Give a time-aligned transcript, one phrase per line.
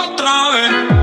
[0.00, 0.99] otra vez.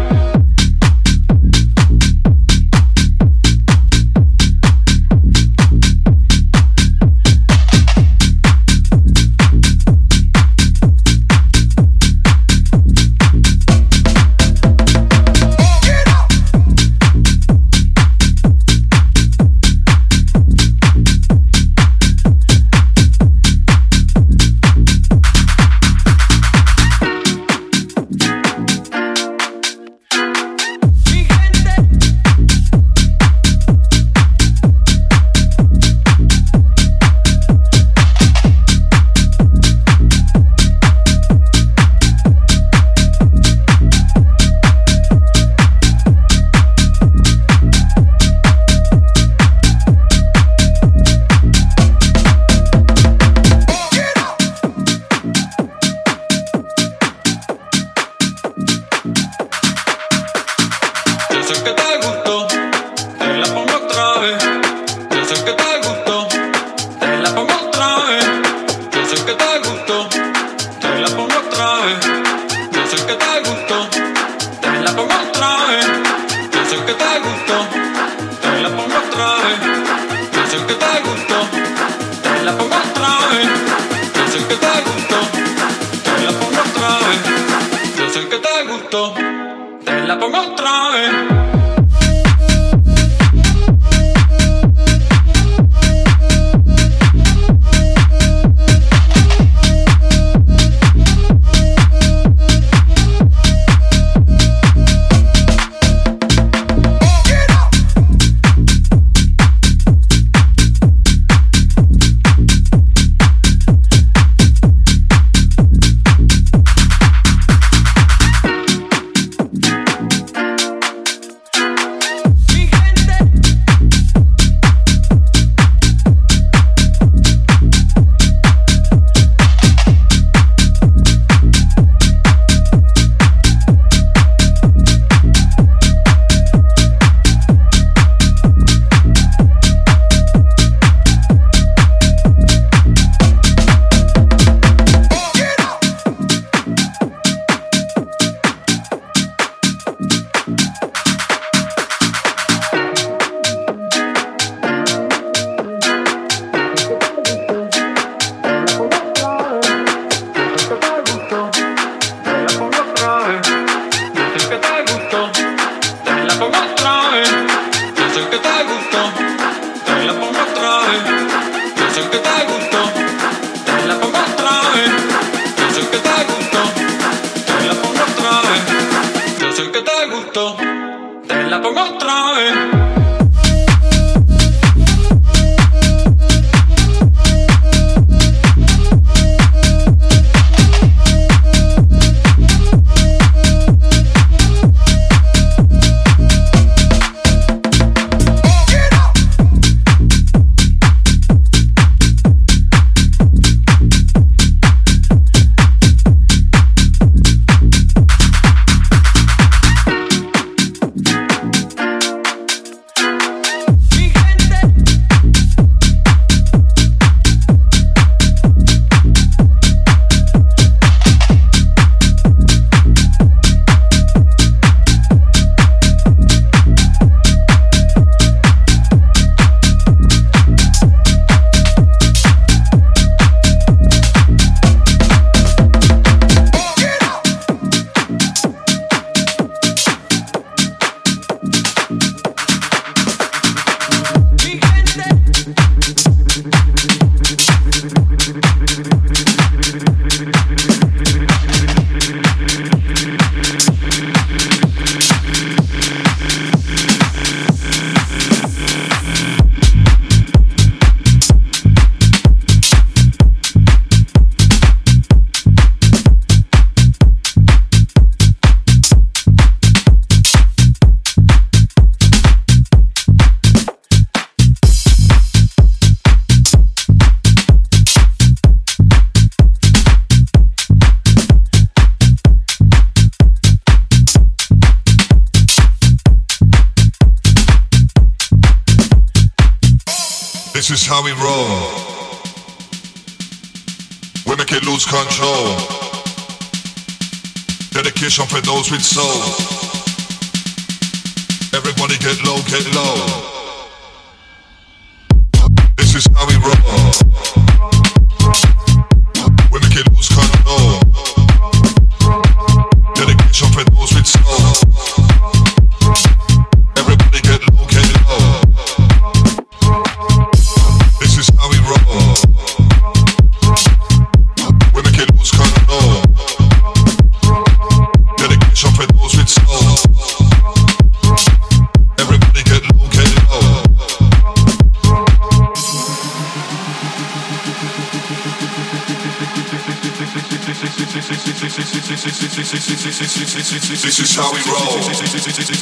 [343.88, 344.80] This is how we roll.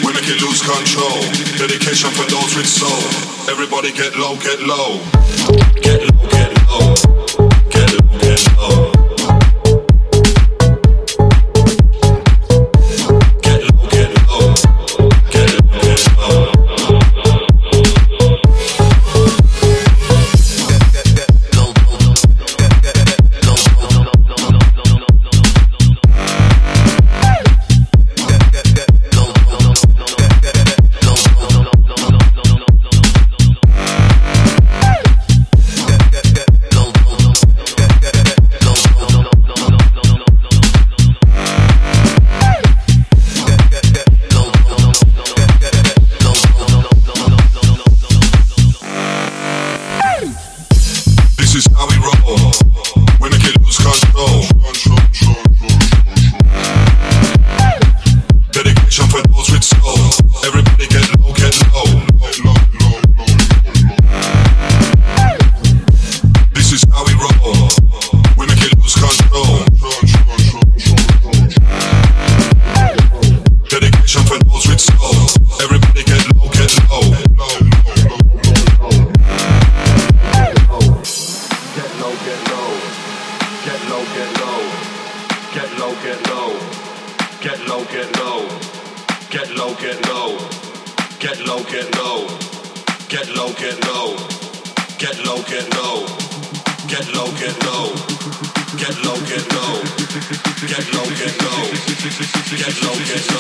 [0.06, 1.22] We make it lose control.
[1.58, 2.90] Dedication for those with soul.
[3.52, 5.00] Everybody get low, get low.
[5.82, 6.94] Get low, get low.
[7.70, 8.95] Get low, get low.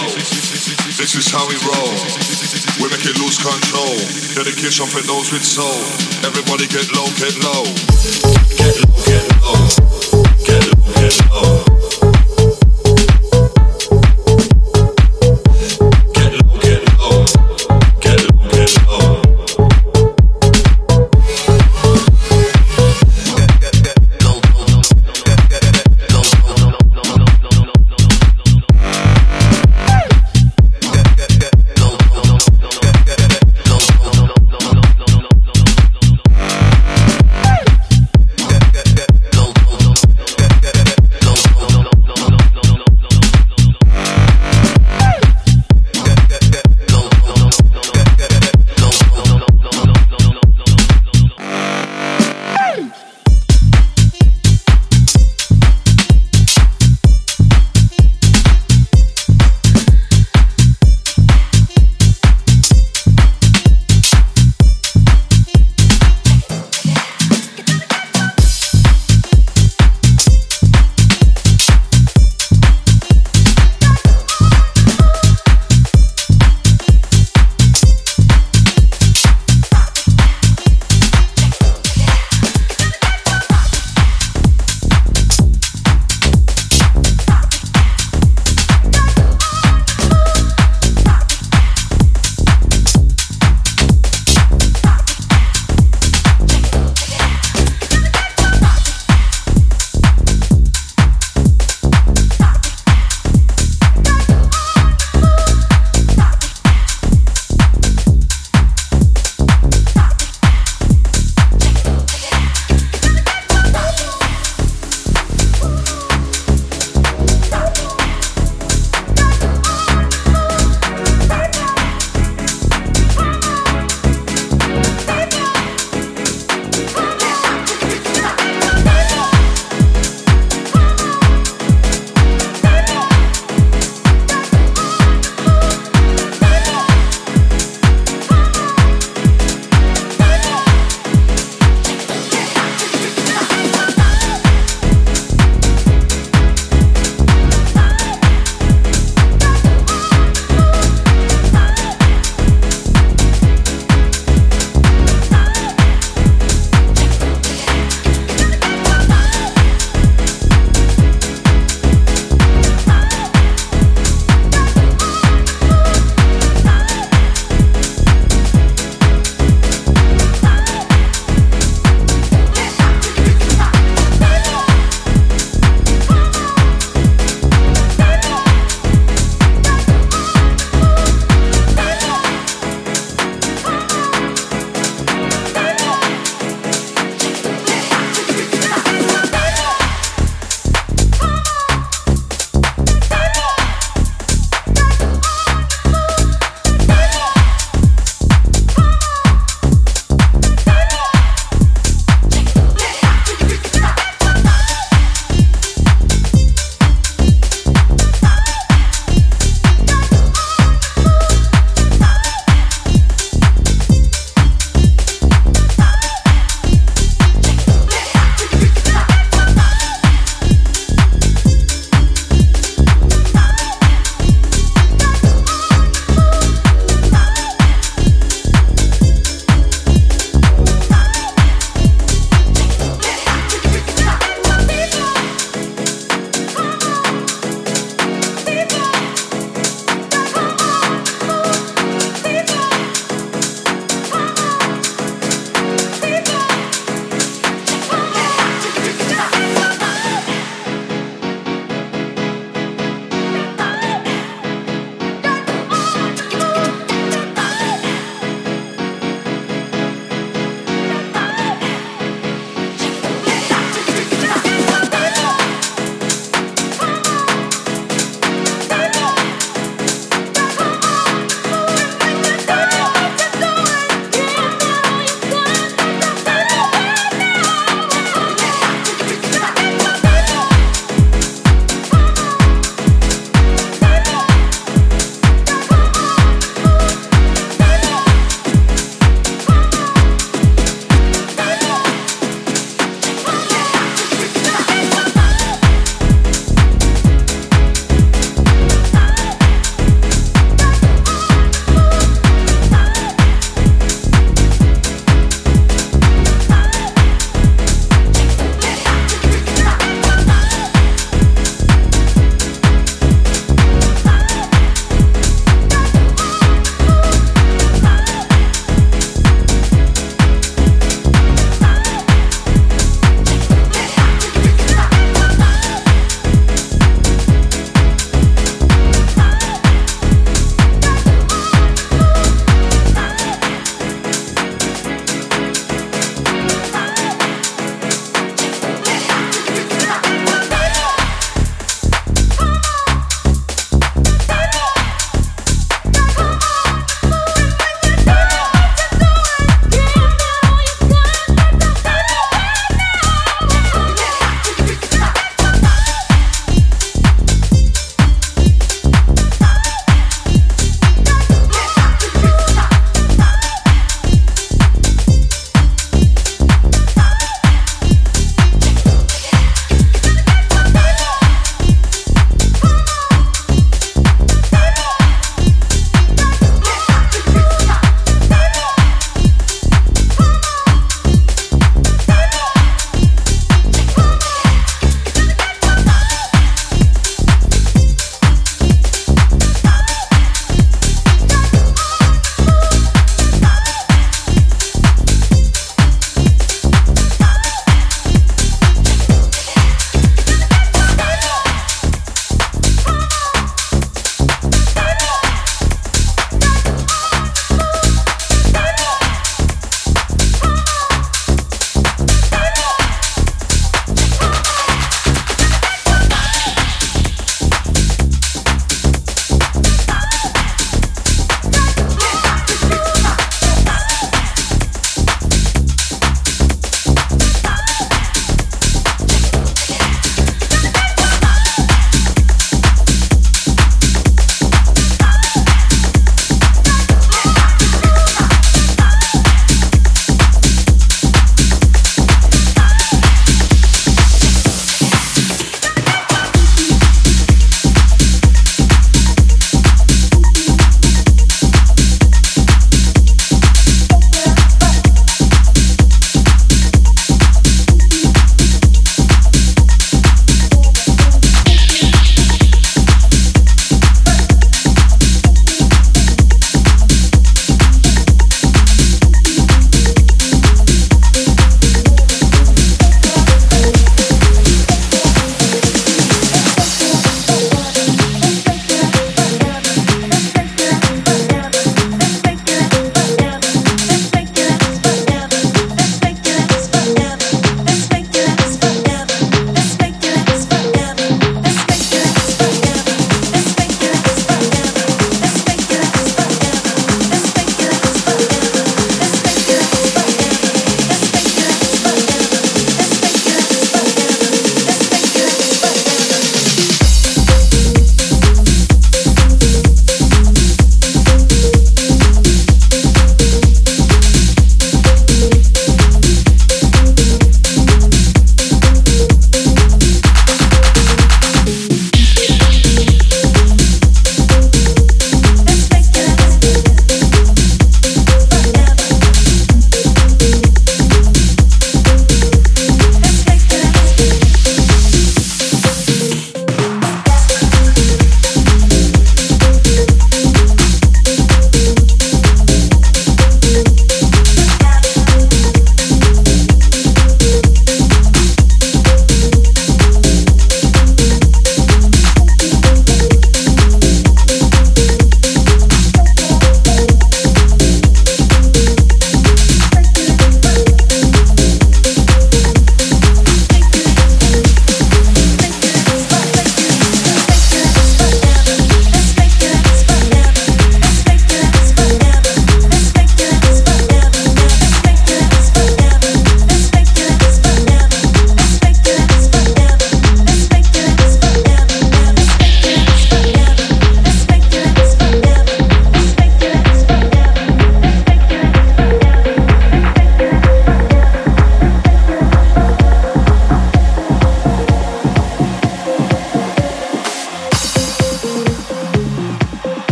[0.00, 1.92] This is how we roll.
[2.80, 3.96] We make it lose control.
[4.34, 5.66] Dedication for those with soul.
[6.24, 7.64] Everybody get low, get low.
[8.56, 9.68] Get low, get low.
[10.44, 11.69] Get low, get low.